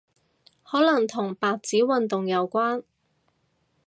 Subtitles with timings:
[0.63, 2.81] 可能同白紙運動有關